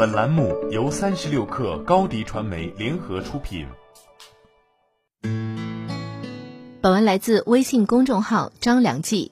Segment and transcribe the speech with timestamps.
[0.00, 3.66] 本栏目由三十六氪高低传媒联合出品。
[6.80, 9.30] 本文来自微信公众号张良记。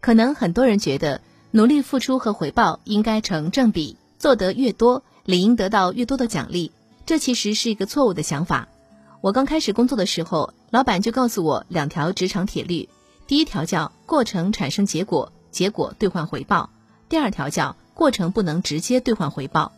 [0.00, 6.70] 可能很多人觉得，努力付出和回报应该成正比，做得越多，理应得到越多的奖励。
[7.04, 8.68] 这其实是一个错误的想法。
[9.20, 12.88] 我刚开始工作的时候，老板就告诉我两条职场铁律：
[13.26, 16.70] 第一条叫过程产生结果，结果兑换回报；
[17.08, 19.72] 第二条叫过程不能直接兑换回报。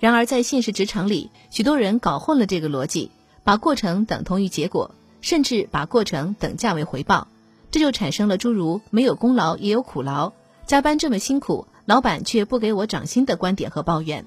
[0.00, 3.10] 然而，在现实职场里，许多人搞混了这个逻辑，
[3.44, 7.28] 把过程等同于结果，甚至把过程等价为回报，
[7.70, 10.32] 这就产生了诸如“没有功劳也有苦劳”、
[10.66, 14.24] 加班这么辛苦，老板却不给我涨薪的观点和抱怨。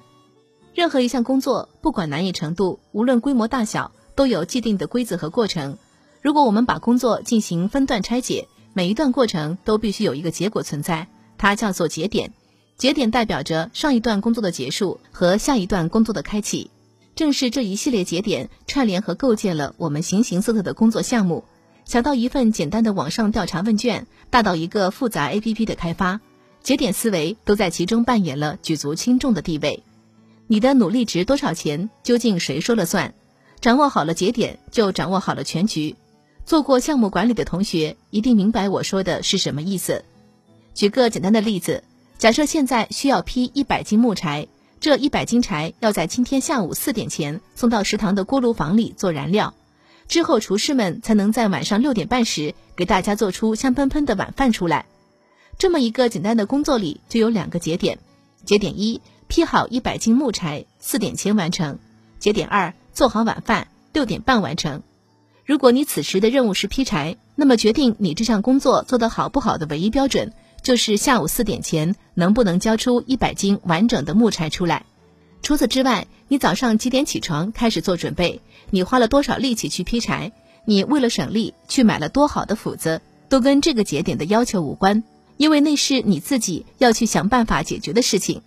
[0.74, 5.76] 任何一项工作，不管难易程度，无论规模大小，都有既定的规则和过程。
[6.22, 12.32] 如果我们把工作进行分段拆解，每一段过程都必须有一个结果存在，它叫做节点。
[12.76, 16.70] 节点代表着上一段工作的结束和下一段工作的开启，
[17.14, 21.44] 正是这一系列节点串联和构建了我们形形色色的工作项目。
[21.84, 26.20] 小到一份简单的网上调查问卷，大到一个复杂 APP 的开发，
[26.62, 29.84] 节点思维都在其中扮演了举足轻重的地位。
[30.48, 31.90] 你的努力值多少钱？
[32.02, 33.14] 究竟谁说了算？
[33.60, 35.94] 掌握好了节点，就掌握好了全局。
[36.44, 40.04] 做过项目管理的同学一定明白我说的是什么意思。
[40.74, 41.84] 举个简单的例子。
[42.18, 44.46] 假设现在需要劈一百斤木柴，
[44.80, 49.52] 这一百斤柴要在今天下午四点前送到食堂的锅炉房里做燃料，
[50.08, 54.86] 之后厨师们才能在晚上六点半时给大家做出香喷喷的晚饭出来。
[55.58, 57.98] 这么一个简单的工作里就有两个节点：
[58.44, 61.78] 节点一，劈好一百斤木柴，四点前完成；
[62.18, 64.82] 节点二，做好晚饭，六点半完成。
[65.44, 70.32] 如果你此时的任务是劈柴，那么决定你这项工作做得好不好的唯一标准。
[70.64, 74.86] 就是下午四点前能不能交出一百斤完整的木柴出来。
[75.42, 78.40] 除此之外，你早上几点起床开始做准备？
[78.70, 80.32] 你花了多少力气去劈柴？
[80.64, 83.02] 你为了省力去买了多好的斧子？
[83.28, 85.04] 都跟这个节点的要求无关，
[85.36, 88.40] 因为那是你自己要去想办法解决的事情。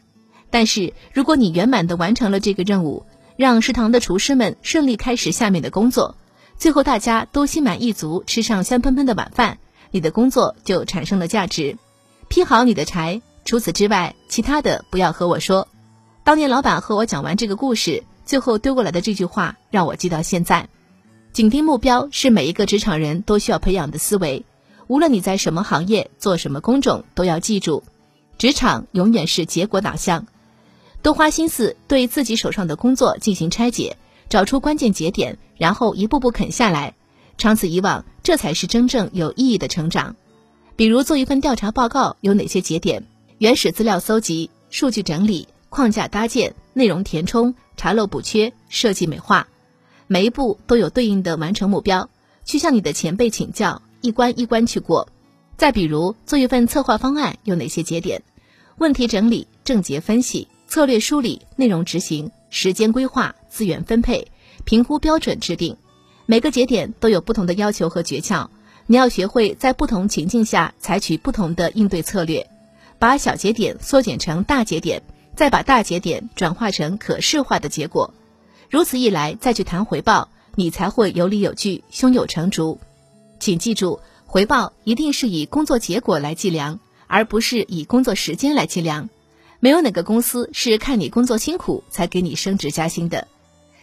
[0.49, 3.05] 但是，如果你圆满的完成了这个任务，
[3.35, 6.15] 让食堂的厨师们顺利开始下面的工作，
[6.57, 9.59] 最后大家都心满意足吃上香喷喷的晚饭，
[9.91, 11.77] 你的工作就产生了价值。
[12.29, 15.67] 劈好你的柴，除此之外，其他的不要和我说。
[16.23, 20.67] 当年老板和我讲完这个故事，最后丢过来的这句话让我记到现在。
[21.31, 24.45] 紧盯目标是每一个职场人都需要培养的思维。
[24.87, 27.83] 无论你在什么行业做什么工种，都要记住，
[28.37, 30.27] 职场永远是结果导向。
[31.01, 33.97] 多花心思对自己手上的工作进行拆解，
[34.29, 36.95] 找出关键节点，然后一步步啃下来。
[37.37, 40.15] 长此以往，这才是真正有意义的成长。
[40.77, 43.03] 比如做一份调查报告有哪些节点？
[43.39, 49.47] 原始资料搜集、数据整理、框架搭建、内容填充、查漏补缺、设计美化，
[50.05, 52.11] 每一步都有对应的完成目标。
[52.45, 55.09] 去向你的前辈请教，一关一关去过。
[55.57, 58.21] 再比如做一份策划方案有哪些节点？
[58.77, 64.27] 问题整理、症结分析、策略梳理、内容执行、时间规划、资源分配、
[64.63, 65.75] 评估标准制定，
[66.27, 68.49] 每个节点都有不同的要求和诀窍。
[68.89, 72.49] 你要学会在不同情境下采取不同的应对策略，
[72.99, 75.03] 把小节点缩减成大节点，
[75.35, 78.13] 再把大节点转化成可视化的结果。
[78.69, 82.79] 如此一来，再去谈回报，你才会有理有据、胸有成竹。
[83.41, 89.09] 请记住，回报一定是以工作结果来计量，而不是以工作时间来计量。
[89.59, 93.27] 没有哪个公司是看你工作辛苦才给你升职加薪的。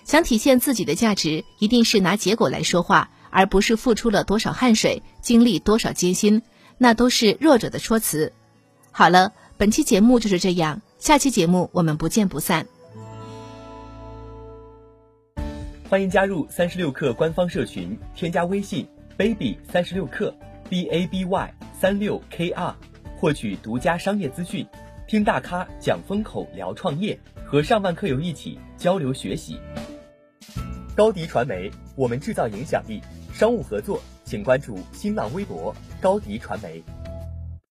[0.06, 3.10] 想体现自己的价值，一定是拿结果来说话。
[3.34, 6.40] 而不是付出了多少汗水，经历多少艰辛，
[6.78, 8.32] 那都是弱者的说辞。
[8.92, 12.64] 好了，本期节目就是这样，下期节目我们不见不散。
[15.90, 18.86] 欢迎加入三十六课官方社群，添加微信
[19.16, 20.32] baby 三十六课
[20.70, 22.76] b a b y 三六 k r，
[23.16, 24.64] 获取独家商业资讯，
[25.08, 29.58] 听大咖讲风口，聊创业，和上万课友一起交流学习。
[30.96, 33.02] 高迪传媒，我们制造影响力。
[33.34, 36.80] 商务合作，请关注新浪微博高迪传媒。